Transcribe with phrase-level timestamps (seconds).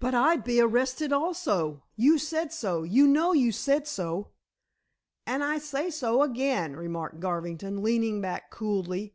[0.00, 1.84] "But I'd be arrested also.
[1.94, 4.32] You said so; you know you said so."
[5.24, 9.14] "And I say so again," remarked Garvington, leaning back coolly.